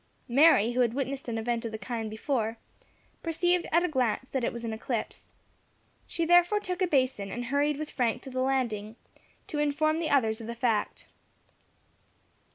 Mary, 0.27 0.71
who 0.71 0.79
had 0.79 0.95
witnessed 0.95 1.27
an 1.27 1.37
event 1.37 1.63
of 1.63 1.71
the 1.71 1.77
kind 1.77 2.09
before, 2.09 2.57
perceived 3.21 3.67
at 3.71 3.83
a 3.83 3.87
glance 3.87 4.31
that 4.31 4.43
it 4.43 4.51
was 4.51 4.63
an 4.65 4.73
eclipse. 4.73 5.27
She 6.07 6.25
therefore 6.25 6.59
took 6.59 6.81
a 6.81 6.87
basin, 6.87 7.29
and 7.31 7.45
hurried 7.45 7.77
with 7.77 7.91
Frank 7.91 8.23
to 8.23 8.31
the 8.31 8.41
landing, 8.41 8.95
to 9.45 9.59
inform 9.59 9.99
the 9.99 10.09
others 10.09 10.41
of 10.41 10.47
the 10.47 10.55
fact. 10.55 11.05